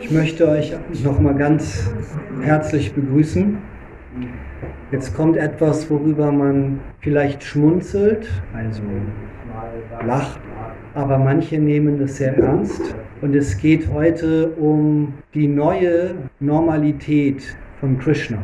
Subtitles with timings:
[0.00, 1.90] Ich möchte euch nochmal ganz
[2.42, 3.58] herzlich begrüßen.
[4.90, 8.82] Jetzt kommt etwas, worüber man vielleicht schmunzelt, also
[10.06, 10.40] lacht,
[10.94, 12.94] aber manche nehmen es sehr ernst.
[13.20, 18.38] Und es geht heute um die neue Normalität von Krishna.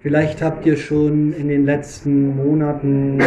[0.00, 3.18] Vielleicht habt ihr schon in den letzten Monaten,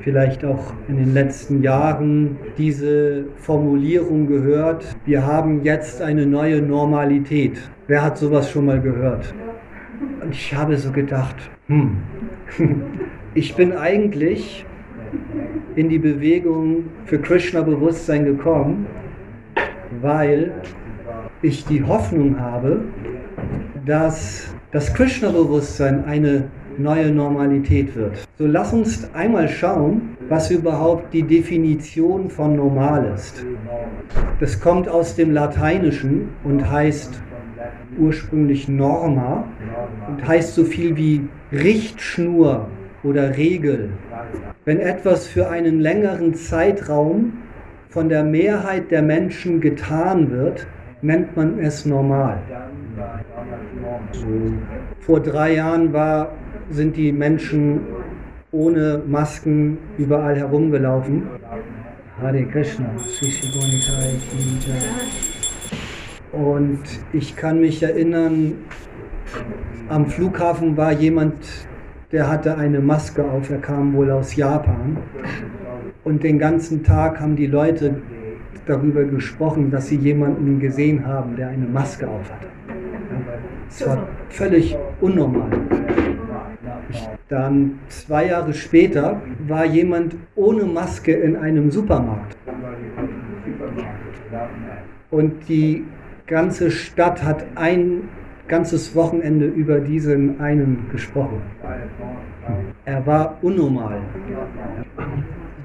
[0.00, 7.58] vielleicht auch in den letzten Jahren diese Formulierung gehört, wir haben jetzt eine neue Normalität.
[7.86, 9.34] Wer hat sowas schon mal gehört?
[10.22, 11.98] Und ich habe so gedacht, hm,
[13.34, 14.64] ich bin eigentlich
[15.76, 18.86] in die Bewegung für Krishna-Bewusstsein gekommen,
[20.00, 20.52] weil
[21.42, 22.80] ich die Hoffnung habe,
[23.86, 26.44] dass das Krishna-Bewusstsein eine
[26.78, 28.26] neue Normalität wird.
[28.38, 33.44] So lass uns einmal schauen, was überhaupt die Definition von normal ist.
[34.40, 37.20] Das kommt aus dem Lateinischen und heißt
[37.98, 39.44] ursprünglich Norma
[40.08, 42.68] und heißt so viel wie Richtschnur
[43.02, 43.90] oder Regel.
[44.64, 47.32] Wenn etwas für einen längeren Zeitraum
[47.88, 50.66] von der Mehrheit der Menschen getan wird,
[51.02, 52.38] nennt man es normal.
[55.00, 56.32] Vor drei Jahren war,
[56.70, 57.80] sind die Menschen
[58.50, 61.22] ohne Masken überall herumgelaufen.
[62.20, 62.86] Hare Krishna,
[66.32, 66.80] Und
[67.12, 68.54] ich kann mich erinnern,
[69.88, 71.34] am Flughafen war jemand,
[72.10, 74.96] der hatte eine Maske auf, er kam wohl aus Japan.
[76.04, 78.00] Und den ganzen Tag haben die Leute
[78.68, 82.48] darüber gesprochen, dass sie jemanden gesehen haben, der eine Maske aufhatte.
[83.68, 85.50] Es war völlig unnormal.
[87.28, 92.36] Dann zwei Jahre später war jemand ohne Maske in einem Supermarkt.
[95.10, 95.84] Und die
[96.26, 98.08] ganze Stadt hat ein
[98.48, 101.42] ganzes Wochenende über diesen einen gesprochen.
[102.84, 104.00] Er war unnormal.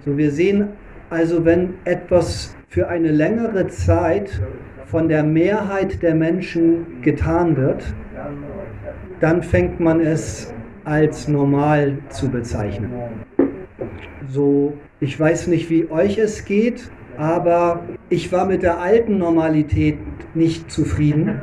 [0.05, 0.69] So, wir sehen
[1.09, 4.41] also, wenn etwas für eine längere Zeit
[4.85, 7.83] von der Mehrheit der Menschen getan wird,
[9.19, 10.51] dann fängt man es
[10.83, 12.89] als normal zu bezeichnen.
[14.27, 19.99] So, ich weiß nicht, wie euch es geht, aber ich war mit der alten Normalität
[20.33, 21.39] nicht zufrieden.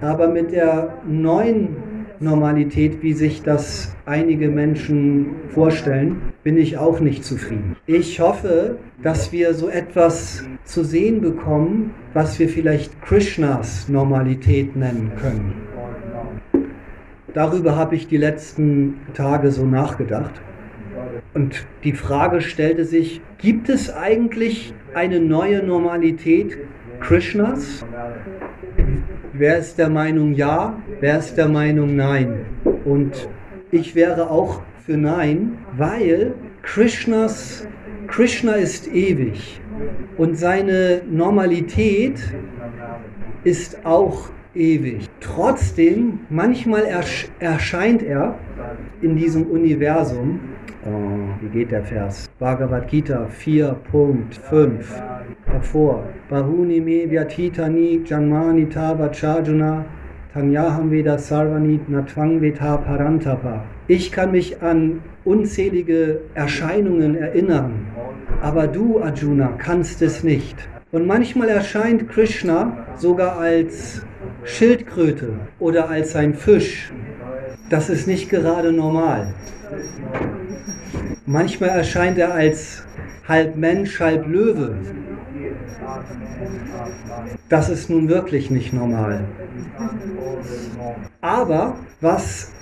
[0.00, 1.76] Aber mit der neuen
[2.20, 7.74] Normalität, wie sich das einige Menschen vorstellen, bin ich auch nicht zufrieden.
[7.86, 15.10] Ich hoffe, dass wir so etwas zu sehen bekommen, was wir vielleicht Krishnas Normalität nennen
[15.20, 15.54] können.
[17.34, 20.40] Darüber habe ich die letzten Tage so nachgedacht.
[21.34, 26.56] Und die Frage stellte sich, gibt es eigentlich eine neue Normalität
[27.00, 27.84] Krishnas?
[29.32, 30.80] Wer ist der Meinung ja?
[31.00, 32.46] Wer ist der Meinung nein?
[32.84, 33.28] Und
[33.72, 37.66] ich wäre auch für nein, weil Krishnas,
[38.06, 39.60] Krishna ist ewig
[40.16, 42.20] und seine Normalität
[43.44, 45.08] ist auch ewig.
[45.20, 46.84] Trotzdem, manchmal
[47.38, 48.38] erscheint er
[49.02, 50.40] in diesem Universum
[50.88, 52.30] Oh, wie geht der Vers?
[52.38, 54.84] Bhagavad Gita 4.5
[55.46, 56.04] hervor.
[56.30, 59.84] Bahuni me vyatitani janmani tava chajuna
[60.32, 63.64] tanyaham veda sarvanit natvang veta parantapa.
[63.88, 67.86] Ich kann mich an unzählige Erscheinungen erinnern,
[68.42, 70.56] aber du, Arjuna, kannst es nicht.
[70.90, 74.02] Und manchmal erscheint Krishna sogar als
[74.44, 76.92] Schildkröte oder als ein Fisch.
[77.70, 79.34] Das ist nicht gerade normal.
[81.24, 82.84] Manchmal erscheint er als
[83.28, 84.76] halb Mensch, halb Löwe.
[87.48, 89.24] Das ist nun wirklich nicht normal.
[91.20, 92.52] Aber was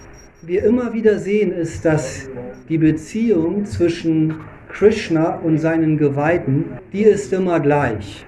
[0.47, 2.29] wir immer wieder sehen, ist, dass
[2.69, 4.35] die Beziehung zwischen
[4.69, 8.27] Krishna und seinen Geweihten, die ist immer gleich.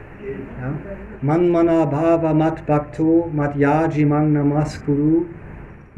[0.60, 0.72] Ja?
[1.22, 5.26] Manmana Bhava Mat Bhakto Mat Yaji Mang Namaskuru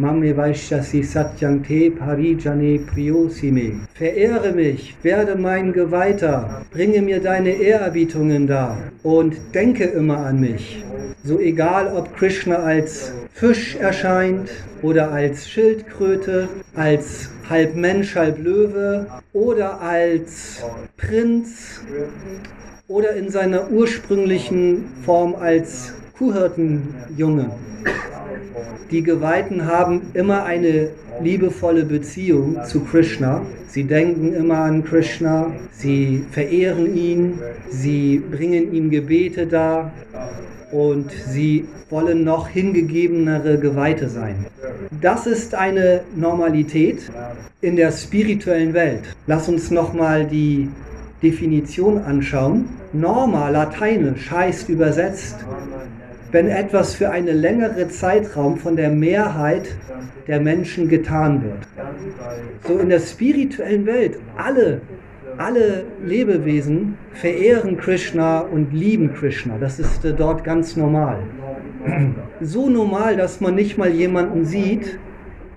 [0.00, 3.80] Mame Vaishyasi Satyante Parijane Priyosime.
[3.94, 10.84] Verehre mich, werde mein Geweihter, bringe mir deine Ehrerbietungen dar und denke immer an mich.
[11.24, 14.50] So egal, ob Krishna als Fisch erscheint
[14.82, 20.62] oder als Schildkröte, als halb Mensch, halb Löwe oder als
[20.96, 21.80] Prinz
[22.86, 27.50] oder in seiner ursprünglichen Form als Kuhhirtenjunge.
[28.90, 30.90] Die Geweihten haben immer eine
[31.22, 33.42] liebevolle Beziehung zu Krishna.
[33.66, 37.38] Sie denken immer an Krishna, sie verehren ihn,
[37.68, 39.92] sie bringen ihm Gebete dar
[40.72, 44.46] und sie wollen noch hingegebenere Geweihte sein.
[45.00, 47.10] Das ist eine Normalität
[47.60, 49.02] in der spirituellen Welt.
[49.26, 50.68] Lass uns nochmal die
[51.22, 52.66] Definition anschauen.
[52.92, 55.36] Norma, lateinisch, heißt übersetzt,
[56.30, 59.76] wenn etwas für einen längeren Zeitraum von der Mehrheit
[60.26, 61.66] der Menschen getan wird.
[62.66, 64.80] So in der spirituellen Welt, alle
[65.38, 69.56] alle Lebewesen verehren Krishna und lieben Krishna.
[69.58, 71.22] Das ist äh, dort ganz normal.
[72.40, 74.98] So normal, dass man nicht mal jemanden sieht,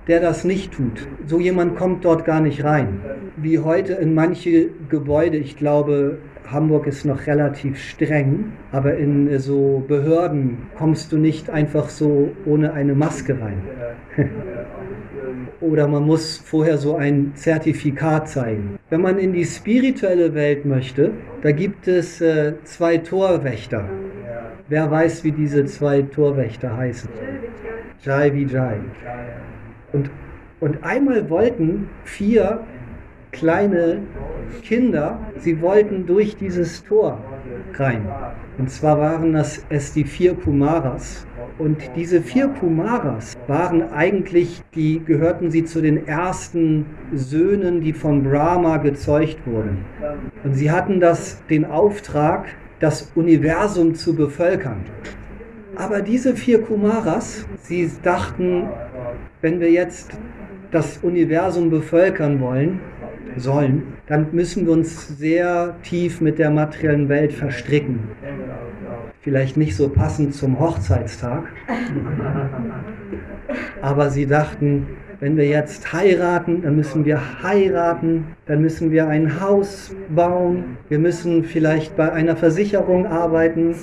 [0.07, 1.07] der das nicht tut.
[1.27, 3.01] So jemand kommt dort gar nicht rein.
[3.37, 6.17] Wie heute in manche Gebäude, ich glaube,
[6.51, 12.31] Hamburg ist noch relativ streng, aber in äh, so Behörden kommst du nicht einfach so
[12.45, 13.61] ohne eine Maske rein.
[15.61, 18.79] Oder man muss vorher so ein Zertifikat zeigen.
[18.89, 21.11] Wenn man in die spirituelle Welt möchte,
[21.43, 23.87] da gibt es äh, zwei Torwächter.
[24.67, 27.09] Wer weiß, wie diese zwei Torwächter heißen?
[28.03, 28.77] Jai Vijay.
[29.93, 30.09] Und,
[30.59, 32.61] und einmal wollten vier
[33.31, 33.99] kleine
[34.63, 37.19] Kinder, sie wollten durch dieses Tor
[37.73, 38.07] rein.
[38.57, 41.25] Und zwar waren das es die vier Kumaras.
[41.57, 48.23] Und diese vier Kumaras waren eigentlich, die gehörten sie zu den ersten Söhnen, die von
[48.23, 49.85] Brahma gezeugt wurden.
[50.43, 52.45] Und sie hatten das, den Auftrag,
[52.79, 54.85] das Universum zu bevölkern.
[55.75, 58.67] Aber diese vier Kumaras, sie dachten,
[59.41, 60.11] wenn wir jetzt
[60.71, 62.79] das Universum bevölkern wollen,
[63.37, 67.99] sollen, dann müssen wir uns sehr tief mit der materiellen Welt verstricken.
[69.21, 71.43] Vielleicht nicht so passend zum Hochzeitstag,
[73.81, 74.87] aber sie dachten,
[75.21, 80.97] wenn wir jetzt heiraten, dann müssen wir heiraten, dann müssen wir ein Haus bauen, wir
[80.97, 83.75] müssen vielleicht bei einer Versicherung arbeiten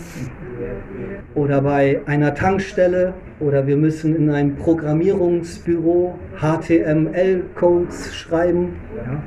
[1.36, 8.72] oder bei einer Tankstelle oder wir müssen in einem Programmierungsbüro HTML-Codes schreiben.
[8.96, 9.22] Ja.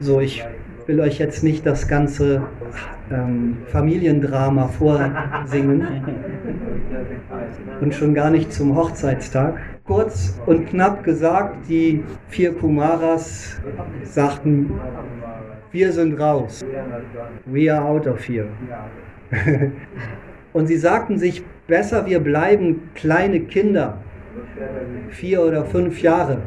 [0.00, 0.44] So, ich
[0.88, 2.42] will euch jetzt nicht das ganze
[3.10, 5.86] ähm, Familiendrama vorsingen
[7.82, 9.58] und schon gar nicht zum Hochzeitstag.
[9.84, 13.60] Kurz und knapp gesagt, die vier Kumaras
[14.02, 14.70] sagten,
[15.72, 16.64] wir sind raus.
[17.44, 18.48] We are out of here.
[20.54, 23.98] und sie sagten sich, besser wir bleiben kleine Kinder,
[25.10, 26.38] vier oder fünf Jahre,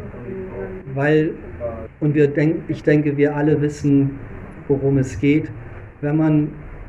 [0.95, 1.35] weil,
[1.99, 4.19] und wir denk, ich denke, wir alle wissen,
[4.71, 5.51] worum es geht.
[6.01, 6.47] Wenn man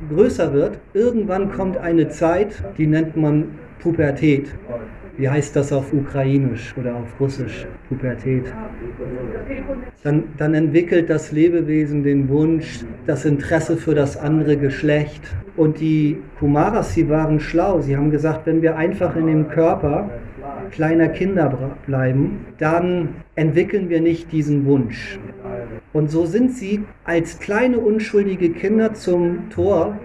[0.09, 3.49] größer wird, irgendwann kommt eine Zeit, die nennt man
[3.81, 4.55] Pubertät.
[5.19, 7.67] Wie heißt das auf Ukrainisch oder auf Russisch?
[7.89, 8.45] Pubertät.
[10.03, 15.23] Dann, dann entwickelt das Lebewesen den Wunsch, das Interesse für das andere Geschlecht.
[15.57, 17.83] Und die Kumaras, sie waren schlau.
[17.83, 20.09] Sie haben gesagt, wenn wir einfach in dem Körper
[20.73, 25.19] kleiner Kinder bleiben, dann entwickeln wir nicht diesen Wunsch.
[25.93, 29.99] Und so sind sie als kleine unschuldige Kinder zum Tor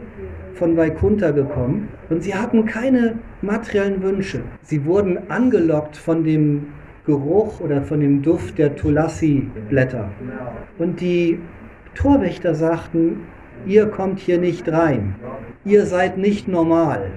[0.53, 4.41] von Vaikunta gekommen und sie hatten keine materiellen Wünsche.
[4.61, 6.67] Sie wurden angelockt von dem
[7.05, 10.09] Geruch oder von dem Duft der Tulasi-Blätter.
[10.77, 11.39] Und die
[11.95, 13.21] Torwächter sagten,
[13.65, 15.15] ihr kommt hier nicht rein.
[15.67, 17.11] Ihr seid nicht normal.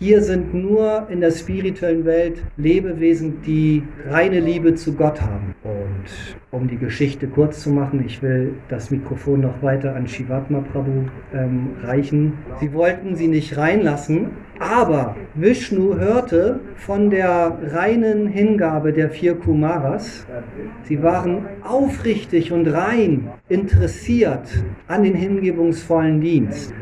[0.00, 5.54] Hier sind nur in der spirituellen Welt Lebewesen, die reine Liebe zu Gott haben.
[5.62, 10.64] Und um die Geschichte kurz zu machen, ich will das Mikrofon noch weiter an Shivatma
[10.72, 12.32] Prabhu ähm, reichen.
[12.58, 20.26] Sie wollten sie nicht reinlassen, aber Vishnu hörte von der reinen Hingabe der vier Kumaras.
[20.82, 24.48] Sie waren aufrichtig und rein interessiert
[24.88, 26.74] an den hingebungsvollen Dienst.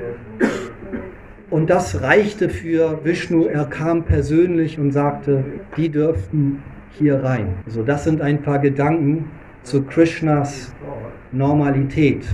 [1.51, 3.47] Und das reichte für Vishnu.
[3.47, 5.45] Er kam persönlich und sagte,
[5.77, 7.55] die dürften hier rein.
[7.65, 9.31] Also das sind ein paar Gedanken
[9.63, 10.75] zu Krishnas
[11.33, 12.27] Normalität,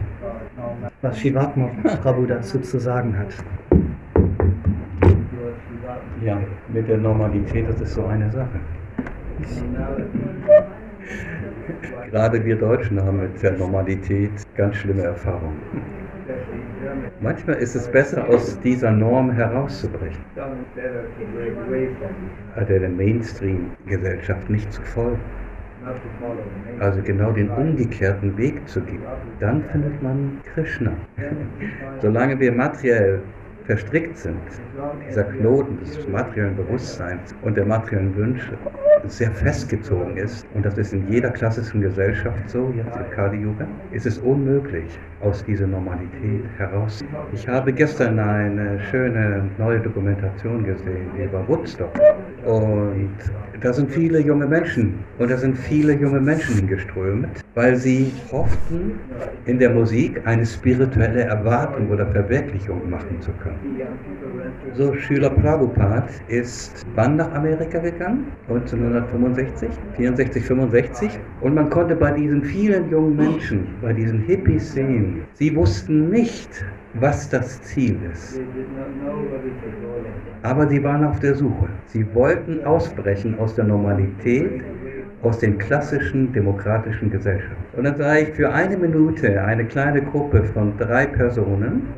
[1.02, 1.71] was Shivatma
[2.02, 3.35] Prabhu dazu zu sagen hat.
[6.25, 6.38] Ja,
[6.73, 8.61] mit der Normalität, das ist so eine Sache.
[12.11, 15.61] Gerade wir Deutschen haben mit der Normalität ganz schlimme Erfahrungen.
[17.21, 20.25] Manchmal ist es besser, aus dieser Norm herauszubrechen,
[22.69, 25.21] der Mainstream-Gesellschaft nicht zu folgen.
[26.81, 29.03] Also genau den umgekehrten Weg zu gehen.
[29.41, 30.93] Dann findet man Krishna.
[32.01, 33.21] Solange wir materiell
[33.64, 34.38] verstrickt sind,
[35.09, 38.59] dieser Knoten des materiellen Bewusstseins und der materiellen Wünsche
[39.06, 43.66] sehr festgezogen ist, und das ist in jeder klassischen Gesellschaft so, jetzt im Kali Yuga,
[43.90, 47.02] ist es unmöglich, aus dieser Normalität heraus.
[47.33, 51.92] Ich habe gestern eine schöne neue Dokumentation gesehen über Woodstock
[52.45, 53.17] und
[53.61, 58.99] da sind viele junge Menschen und da sind viele junge Menschen hingeströmt, weil sie hofften,
[59.47, 63.81] in der Musik eine spirituelle Erwartung oder Verwirklichung machen zu können.
[64.75, 68.27] So, Schüler Prabhupada ist wann nach Amerika gegangen?
[68.49, 71.19] 1965, 64, 65.
[71.41, 76.65] Und man konnte bei diesen vielen jungen Menschen, bei diesen Hippies sehen, sie wussten nicht,
[76.95, 78.41] was das Ziel ist.
[80.43, 81.69] Aber sie waren auf der Suche.
[81.87, 84.63] Sie wollten ausbrechen aus der Normalität,
[85.23, 87.77] aus den klassischen demokratischen Gesellschaften.
[87.77, 91.89] Und dann sah ich für eine Minute eine kleine Gruppe von drei Personen,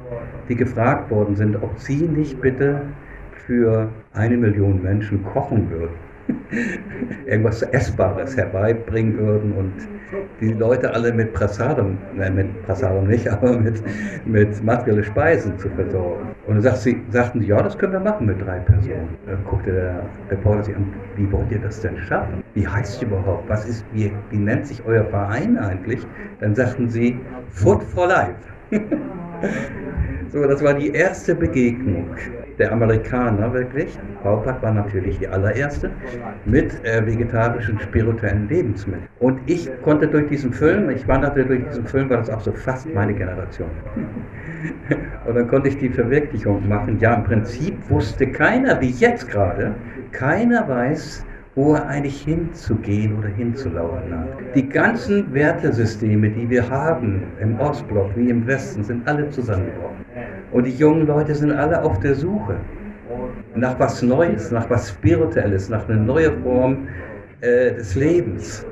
[0.48, 2.80] die gefragt worden sind, ob sie nicht bitte
[3.46, 6.05] für eine Million Menschen kochen würden.
[7.26, 9.72] irgendwas Essbares herbeibringen würden und
[10.40, 13.82] die Leute alle mit Prasadam, nein, mit Prasadam nicht, aber mit,
[14.24, 16.28] mit materiellen Speisen zu versorgen.
[16.46, 19.08] Und dann sagt sie, sagten sie, ja, das können wir machen mit drei Personen.
[19.26, 22.42] Dann guckte der Reporter sich an, wie wollt ihr das denn schaffen?
[22.54, 23.48] Wie heißt es überhaupt?
[23.48, 26.06] Was ist, wie, wie nennt sich euer Verein eigentlich?
[26.40, 27.18] Dann sagten sie,
[27.50, 28.36] Food for Life.
[30.28, 32.06] so, das war die erste Begegnung
[32.58, 35.90] der Amerikaner wirklich, Hauptpack war natürlich die allererste,
[36.44, 39.08] mit äh, vegetarischen spirituellen Lebensmitteln.
[39.20, 42.52] Und ich konnte durch diesen Film, ich wanderte durch diesen Film, war das auch so
[42.52, 43.70] fast meine Generation.
[45.26, 46.98] Und dann konnte ich die Verwirklichung machen.
[47.00, 49.74] Ja, im Prinzip wusste keiner, wie jetzt gerade,
[50.12, 51.24] keiner weiß,
[51.56, 54.28] wo er eigentlich hinzugehen oder hinzulaufen hat.
[54.54, 60.04] Die ganzen Wertesysteme, die wir haben im Ostblock wie im Westen, sind alle zusammengebrochen.
[60.52, 62.56] Und die jungen Leute sind alle auf der Suche
[63.54, 66.88] nach was Neues, nach was Spirituelles, nach einer neuen Form
[67.40, 68.66] äh, des Lebens.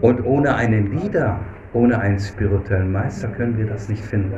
[0.00, 1.38] Und ohne einen Leader,
[1.72, 4.34] ohne einen spirituellen Meister können wir das nicht finden.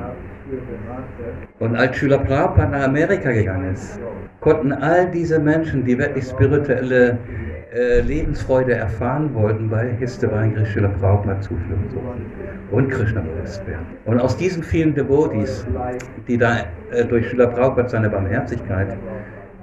[1.58, 3.98] Und als Schüler Prabhupada nach Amerika gegangen ist,
[4.40, 7.18] konnten all diese Menschen, die wirklich spirituelle
[7.72, 12.26] äh, Lebensfreude erfahren wollten, bei Histevain Srila Prabhupada Zuflucht suchen
[12.70, 13.86] und Krishna bewusst werden.
[14.04, 15.66] Und aus diesen vielen Devotees,
[16.28, 16.58] die da
[16.90, 18.96] äh, durch Srila Prabhupada seine Barmherzigkeit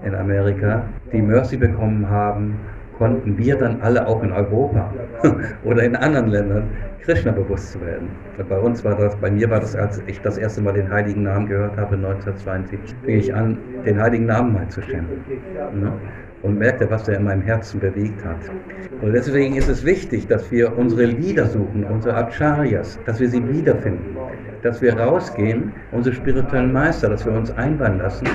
[0.03, 0.83] in Amerika
[1.13, 2.57] die Mercy bekommen haben,
[3.01, 4.93] konnten wir dann alle auch in Europa
[5.63, 6.69] oder in anderen Ländern
[7.01, 8.09] Krishna bewusst zu werden.
[8.37, 10.87] Und bei uns war das, bei mir war das, als ich das erste Mal den
[10.91, 15.07] Heiligen Namen gehört habe, 1972, fing ich an, den Heiligen Namen mal zu stellen.
[15.73, 15.93] Ne?
[16.43, 18.39] und merkte, was er in meinem Herzen bewegt hat.
[19.01, 23.47] Und deswegen ist es wichtig, dass wir unsere Lieder suchen, unsere Acharyas, dass wir sie
[23.47, 24.15] wiederfinden,
[24.63, 28.27] dass wir rausgehen, unsere spirituellen Meister, dass wir uns einweihen lassen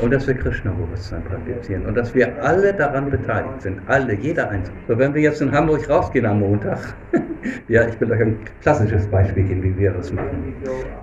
[0.00, 4.78] und dass wir Krishna-Bewusstsein praktizieren und dass wir alle daran beteiligt sind, alle, jeder Einzelne.
[4.88, 6.78] So, wenn wir jetzt in Hamburg rausgehen am Montag,
[7.68, 10.54] ja, ich will euch ein klassisches Beispiel geben, wie wir das machen.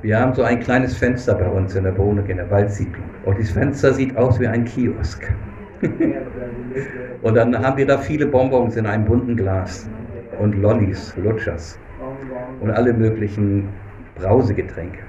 [0.01, 3.05] Wir haben so ein kleines Fenster bei uns in der Wohnung, in der Waldsiedlung.
[3.25, 5.33] Und dieses Fenster sieht aus wie ein Kiosk.
[7.21, 9.89] und dann haben wir da viele Bonbons in einem bunten Glas
[10.39, 11.79] und Lollis, Lutschers
[12.59, 13.69] und alle möglichen
[14.19, 14.99] Brausegetränke.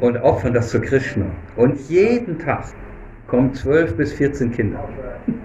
[0.00, 1.26] Und opfern das zu Krishna.
[1.56, 2.64] Und jeden Tag
[3.26, 4.88] kommen 12 bis 14 Kinder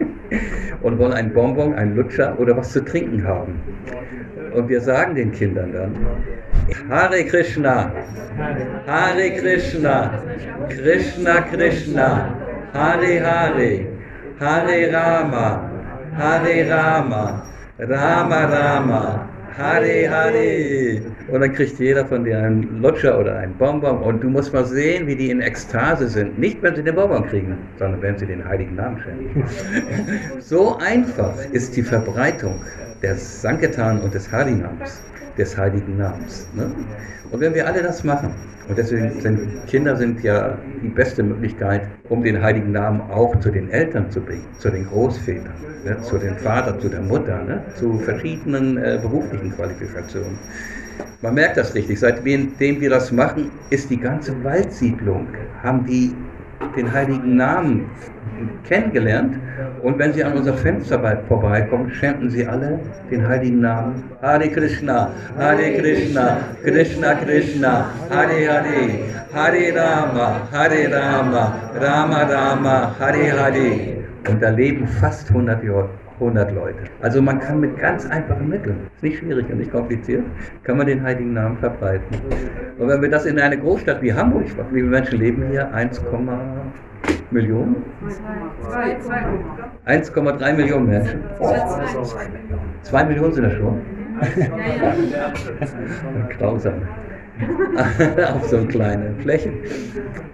[0.82, 3.62] und wollen ein Bonbon, ein Lutscher oder was zu trinken haben.
[4.54, 5.96] Und wir sagen den Kindern dann,
[6.90, 7.92] Hare Krishna,
[8.88, 10.22] Hare Krishna,
[10.70, 12.36] Krishna Krishna,
[12.74, 13.86] Hare Hare,
[14.40, 15.70] Hare Rama,
[16.18, 17.44] Hare Rama,
[17.80, 21.02] Rama Rama, Hare Hare.
[21.28, 24.66] Und dann kriegt jeder von dir einen Lutscher oder einen Bonbon und du musst mal
[24.66, 26.38] sehen, wie die in Ekstase sind.
[26.38, 29.44] Nicht, wenn sie den Bonbon kriegen, sondern wenn sie den heiligen Namen schenken.
[30.40, 32.62] so einfach ist die Verbreitung
[33.02, 35.02] des Sankirtan und des Harinams,
[35.38, 36.48] des heiligen Namens.
[36.54, 36.72] Ne?
[37.32, 38.34] Und wenn wir alle das machen,
[38.68, 43.50] und deswegen sind Kinder sind ja die beste Möglichkeit, um den heiligen Namen auch zu
[43.50, 45.54] den Eltern zu bringen, zu den Großvätern,
[45.86, 50.38] ne, zu dem Vater, zu der Mutter, ne, zu verschiedenen äh, beruflichen Qualifikationen.
[51.22, 52.00] Man merkt das richtig.
[52.00, 55.28] Seitdem wir das machen, ist die ganze Waldsiedlung,
[55.64, 56.14] haben die
[56.76, 57.90] den heiligen Namen
[58.64, 59.36] kennengelernt.
[59.82, 64.04] Und wenn sie an unser Fenster vorbeikommen, schenken sie alle den heiligen Namen.
[64.22, 69.00] Hare Krishna, Hare Krishna, Krishna Krishna, Hare Hare,
[69.34, 73.98] Hare Rama, Hare Rama, Rama Rama, Hare Hare.
[74.30, 76.80] Und da leben fast 100, Jahr, 100 Leute.
[77.02, 80.24] Also man kann mit ganz einfachen Mitteln, ist nicht schwierig und nicht kompliziert,
[80.64, 82.06] kann man den heiligen Namen verbreiten.
[82.78, 85.72] Und wenn wir das in eine Großstadt wie Hamburg, wie viele Menschen leben hier?
[85.74, 86.02] 1,
[87.30, 87.76] Millionen?
[89.86, 91.24] 1,3 Millionen Menschen.
[92.84, 93.82] 2 Millionen sind das schon.
[96.40, 96.82] Grausam.
[98.34, 99.52] auf so kleine Fläche.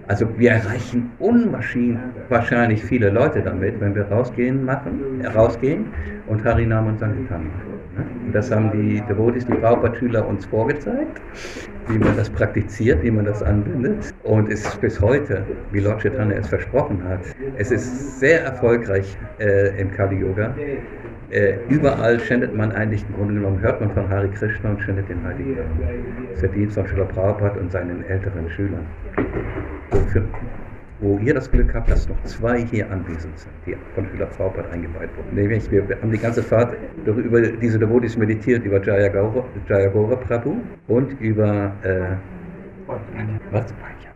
[0.08, 5.86] Also wir erreichen unwahrscheinlich viele Leute damit, wenn wir rausgehen machen, rausgehen
[6.26, 8.32] und Harinam und Sankirtan machen.
[8.32, 11.20] Das haben die Devotis, die Prabhupada-Schüler uns vorgezeigt,
[11.88, 14.14] wie man das praktiziert, wie man das anwendet.
[14.22, 17.20] Und es ist bis heute, wie Lord Chaitanya es versprochen hat,
[17.56, 20.54] es ist sehr erfolgreich äh, im Kali-Yoga.
[21.30, 25.08] Äh, überall schändet man eigentlich, im Grunde genommen hört man von Hari Krishna und schändet
[25.08, 25.56] den Heiligen.
[26.40, 28.86] Das Dienst von Srila Prabhupada und seinen älteren Schülern.
[31.00, 34.70] Wo ihr das Glück habt, dass noch zwei hier anwesend sind, die von Schüler Prabhupada
[34.70, 35.34] eingeweiht wurden.
[35.34, 40.56] Nämlich, wir haben die ganze Fahrt über diese Devotis meditiert, über Jayagora, Prabhu
[40.88, 42.16] und über äh?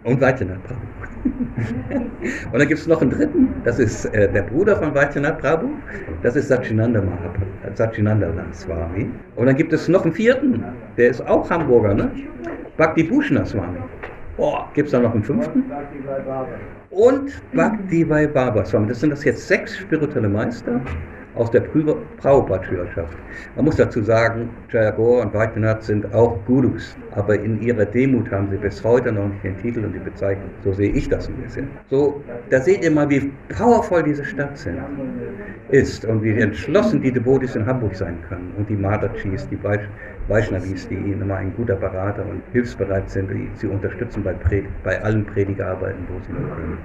[0.05, 0.83] Und Vaidyanatha Prabhu.
[2.53, 5.69] und dann gibt es noch einen dritten, das ist äh, der Bruder von Vaidyanatha Prabhu,
[6.23, 7.45] das ist Satchinanda Mahaprabhu,
[7.75, 9.11] Satchinanda Swami.
[9.37, 10.63] Und dann gibt es noch einen vierten,
[10.97, 12.11] der ist auch Hamburger, ne?
[12.77, 13.79] Bhakti Bhushna Swami.
[14.75, 15.65] Gibt es da noch einen fünften?
[16.91, 18.63] Und Bhakti Vai Baba.
[18.63, 20.81] Das sind das jetzt sechs spirituelle Meister
[21.39, 23.17] aus der Prabhupada-Schülerschaft.
[23.57, 28.49] Man muss dazu sagen, Jayagor und Vaidyanatha sind auch Gurus, aber in ihrer Demut haben
[28.51, 30.51] sie bis heute noch nicht den Titel und die Bezeichnung.
[30.65, 31.69] So sehe ich das ein bisschen.
[31.91, 34.79] So, da seht ihr mal, wie powervoll diese Stadt sind,
[35.71, 39.57] ist und wie entschlossen die Devotis in Hamburg sein können und die Madachis, die
[40.29, 44.83] Vaishnavis, die ihnen immer ein guter Berater und hilfsbereit sind, die sie unterstützen bei, Pred
[44.83, 46.79] bei allen Predigerarbeiten, wo sie nur können.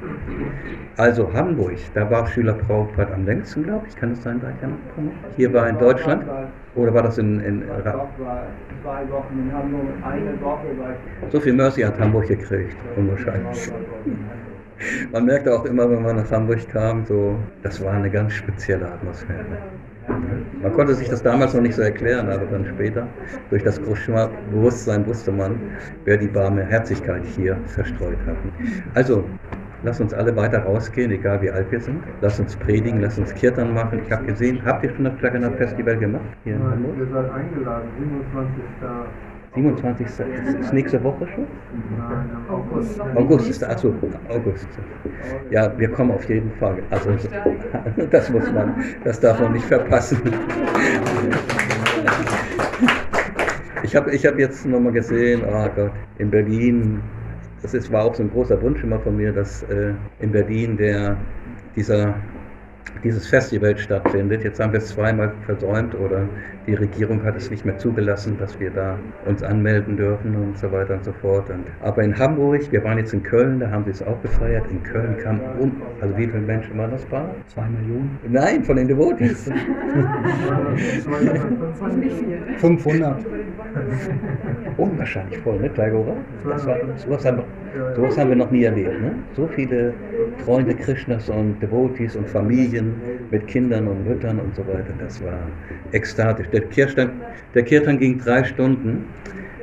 [0.98, 4.48] Also Hamburg, da war Schüler Prabhupada am längsten, glaube ich, kann es sein, da
[5.36, 6.24] Hier war in Deutschland,
[6.76, 8.08] oder war das in, in Ra
[8.82, 10.68] zwei Wochen in Hamburg, eine Woche.
[11.32, 13.72] So viel Mercy hat Hamburg gekriegt, unwahrscheinlich.
[15.12, 18.92] Man merkte auch immer, wenn man nach Hamburg kam, so, das war eine ganz spezielle
[18.92, 19.58] Atmosphäre.
[20.08, 23.08] Man konnte sich das damals noch nicht so erklären, aber dann später,
[23.50, 25.60] durch das Bewusstsein wusste man,
[26.06, 28.52] wer die warme Herzlichkeit hier verstreut hatten.
[28.94, 29.24] Also,
[29.84, 32.04] lass uns alle weiter rausgehen, egal wie alt wir sind.
[32.22, 34.02] Lass uns predigen, lass uns Kirtan machen.
[34.06, 36.86] Ich habe gesehen, habt ihr schon das Jagannath Festival gemacht hier Nein?
[37.00, 38.63] Ihr seid eingeladen, 27.
[39.56, 40.08] 27.
[40.08, 41.46] ist nächste Woche schon?
[41.98, 43.00] Nein, August.
[43.00, 43.94] August ist, achso,
[44.30, 44.68] August.
[45.52, 46.82] Ja, wir kommen auf jeden Fall.
[46.89, 47.12] Also,
[48.12, 50.22] das muss man, das darf man nicht verpassen.
[53.84, 57.02] Ich habe ich hab jetzt nochmal gesehen, oh Gott, in Berlin,
[57.62, 60.78] das ist, war auch so ein großer Wunsch immer von mir, dass äh, in Berlin
[60.78, 61.18] der,
[61.76, 62.16] dieser
[63.04, 64.43] dieses Festival stattfindet.
[64.43, 66.28] Jetzt haben wir es zweimal versäumt oder
[66.67, 70.72] die Regierung hat es nicht mehr zugelassen, dass wir da uns anmelden dürfen und so
[70.72, 71.50] weiter und so fort.
[71.50, 74.65] Und, aber in Hamburg, wir waren jetzt in Köln, da haben sie es auch gefeiert.
[74.72, 77.30] In Köln kam um, also wie viele Menschen waren das da?
[77.48, 78.17] Zwei Millionen?
[78.30, 79.52] Nein, von den Devotis.
[82.58, 83.26] 500.
[84.78, 86.16] Unwahrscheinlich voll, ne, Tagora?
[86.48, 87.44] Das war, sowas, haben,
[87.96, 89.02] sowas haben wir noch nie erlebt.
[89.02, 89.12] Ne?
[89.36, 89.94] So viele
[90.46, 92.94] Freunde Krishnas und Devotis und Familien
[93.32, 94.94] mit Kindern und Müttern und so weiter.
[95.00, 95.40] Das war
[95.92, 96.48] ekstatisch.
[96.50, 97.12] Der Kirtan,
[97.54, 99.06] der Kirtan ging drei Stunden.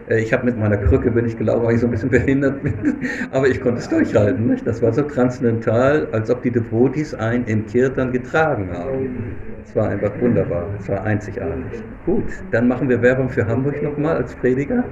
[0.09, 2.63] Äh, ich habe mit meiner Krücke bin ich gelaufen, weil ich so ein bisschen behindert
[2.63, 2.75] bin,
[3.31, 4.47] aber ich konnte es durchhalten.
[4.47, 4.67] Nicht?
[4.67, 9.37] Das war so transzendental, als ob die Devotis einen im Kirtan getragen haben.
[9.65, 11.83] Es war einfach wunderbar, es war einzigartig.
[12.07, 14.85] Gut, dann machen wir Werbung für Hamburg nochmal als Prediger.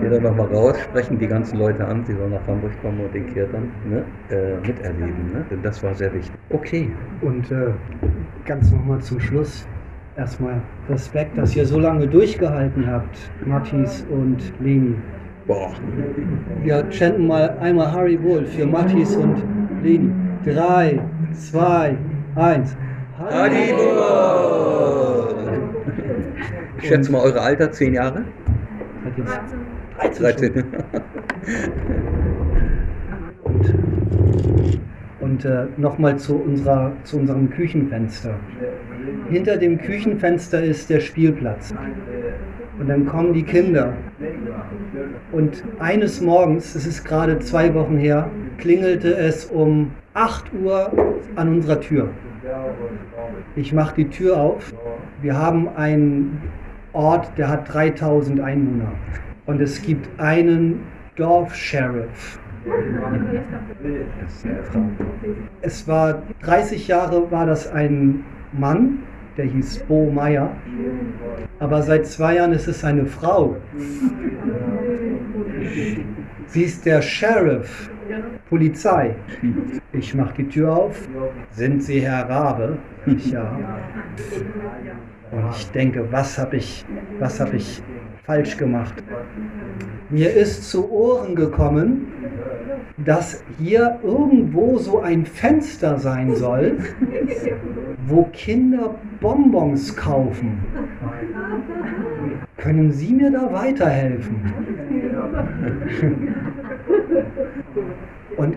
[0.00, 3.14] Gehen dann nochmal raus, sprechen die ganzen Leute an, die sollen nach Hamburg kommen und
[3.14, 5.32] den Kirtan ne, äh, miterleben.
[5.32, 5.44] Ne?
[5.50, 6.32] Denn das war sehr wichtig.
[6.50, 6.90] Okay.
[7.20, 7.72] Und äh,
[8.44, 9.66] ganz nochmal zum Schluss
[10.16, 14.94] erstmal Respekt, dass ihr so lange durchgehalten habt, Matthias und Leni.
[15.46, 15.72] Boah.
[16.62, 19.42] Wir chanten mal einmal Harry Bull für Matthias und
[19.82, 20.10] Leni.
[20.44, 21.00] Drei,
[21.32, 21.96] zwei,
[22.36, 22.76] eins.
[23.18, 23.50] Bull!
[26.78, 28.24] Ich schätze mal eure Alter, zehn Jahre?
[30.02, 30.14] 13.
[30.18, 30.64] 13.
[33.44, 33.74] und
[35.20, 36.42] und äh, nochmal zu,
[37.04, 38.34] zu unserem Küchenfenster
[39.30, 41.74] hinter dem Küchenfenster ist der Spielplatz.
[42.78, 43.92] Und dann kommen die Kinder.
[45.32, 50.92] Und eines Morgens, es ist gerade zwei Wochen her, klingelte es um 8 Uhr
[51.36, 52.08] an unserer Tür.
[53.56, 54.74] Ich mache die Tür auf.
[55.22, 56.42] Wir haben einen
[56.92, 58.92] Ort, der hat 3000 Einwohner.
[59.46, 60.80] Und es gibt einen
[61.16, 62.38] Dorfsheriff.
[65.60, 69.00] Es war 30 Jahre war das ein Mann,
[69.36, 70.50] der hieß Bo Meyer.
[71.60, 73.56] Aber seit zwei Jahren ist es eine Frau.
[76.46, 77.90] Sie ist der Sheriff,
[78.48, 79.14] Polizei.
[79.92, 81.08] Ich mache die Tür auf.
[81.50, 82.78] Sind Sie Herr Rabe?
[83.06, 83.58] Ja.
[85.30, 86.84] Und ich denke, was habe ich,
[87.18, 87.82] was habe ich
[88.24, 88.94] falsch gemacht?
[90.10, 92.06] Mir ist zu Ohren gekommen,
[93.04, 96.78] dass hier irgendwo so ein Fenster sein soll,
[98.06, 100.58] wo Kinder Bonbons kaufen.
[102.56, 104.52] Können Sie mir da weiterhelfen?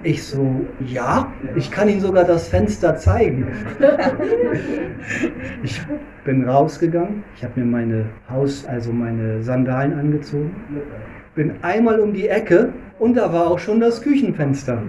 [0.08, 3.46] Ich so, ja, ich kann Ihnen sogar das Fenster zeigen.
[5.63, 5.82] Ich
[6.24, 10.56] bin rausgegangen, ich habe mir meine Haus, also meine Sandalen angezogen,
[11.36, 14.82] bin einmal um die Ecke und da war auch schon das Küchenfenster.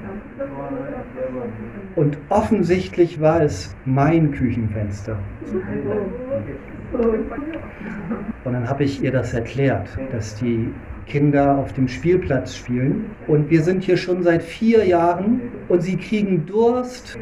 [1.97, 5.19] Und offensichtlich war es mein Küchenfenster.
[8.45, 10.73] Und dann habe ich ihr das erklärt, dass die
[11.09, 13.07] Kinder auf dem Spielplatz spielen.
[13.27, 17.19] Und wir sind hier schon seit vier Jahren und sie kriegen Durst.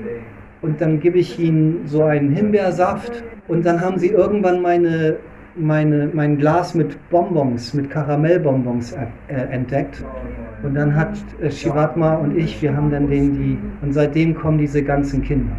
[0.62, 3.25] Und dann gebe ich ihnen so einen Himbeersaft.
[3.49, 5.16] Und dann haben sie irgendwann meine,
[5.55, 10.05] meine, mein Glas mit Bonbons, mit Karamellbonbons äh, entdeckt.
[10.62, 14.59] Und dann hat äh, Shivatma und ich, wir haben dann denen die, und seitdem kommen
[14.59, 15.53] diese ganzen Kinder.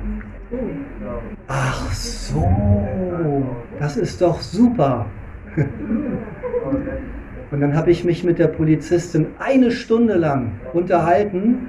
[1.47, 2.45] Ach so,
[3.79, 5.05] das ist doch super.
[7.51, 11.67] Und dann habe ich mich mit der Polizistin eine Stunde lang unterhalten.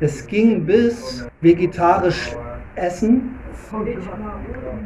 [0.00, 2.34] Es ging bis vegetarisch
[2.74, 3.36] essen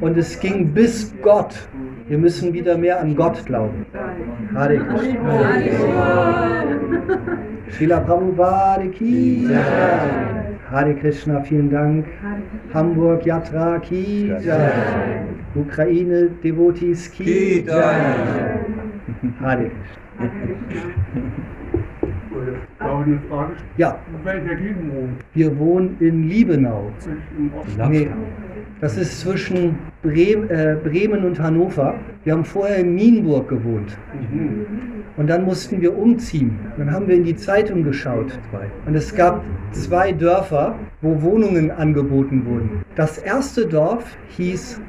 [0.01, 1.55] und es ging bis Gott.
[2.09, 3.87] Wir müssen wieder mehr an Gott glauben.
[4.55, 6.65] Hare Krishna.
[7.71, 9.49] Srila Prabhupada ki.
[10.71, 12.07] Hare Krishna, vielen Dank.
[12.75, 15.25] Hamburg Yatra ki Jai.
[15.55, 18.59] Ukraine Devotees ki Jai.
[19.41, 20.04] Hare Krishna.
[22.81, 23.53] Eine Frage?
[23.77, 26.91] Ja, In welcher Gegend wohnt wir wohnen in Liebenau.
[27.89, 28.09] Nee,
[28.81, 31.95] das ist zwischen Bremen, äh, Bremen und Hannover.
[32.25, 33.97] Wir haben vorher in Nienburg gewohnt.
[34.31, 34.67] Mhm.
[35.17, 36.59] Und dann mussten wir umziehen.
[36.77, 38.39] Dann haben wir in die Zeitung geschaut.
[38.87, 42.85] Und es gab zwei Dörfer, wo Wohnungen angeboten wurden.
[42.97, 44.81] Das erste Dorf hieß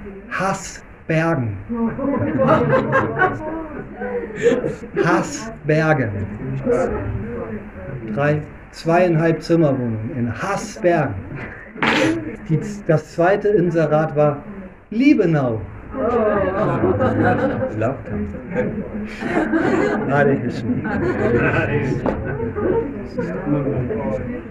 [1.07, 1.57] Hassbergen.
[5.03, 6.09] Hassbergen.
[8.13, 8.41] Drei,
[8.71, 11.15] zweieinhalb Zimmerwohnungen in Hassbergen.
[12.49, 14.37] Die, das zweite Inserat war
[14.89, 15.61] Liebenau.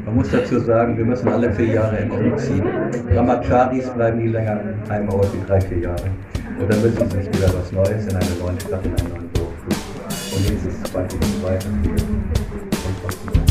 [0.05, 2.65] Man muss dazu sagen, wir müssen alle vier Jahre umziehen.
[3.13, 6.05] Brahmacharis bleiben nie länger einem Ort wie drei, vier Jahre.
[6.59, 9.53] Und dann müssen sich wieder was Neues in einer neuen Stadt, in einen neuen Dorf.
[10.37, 13.44] Und dieses zweite, zweite, und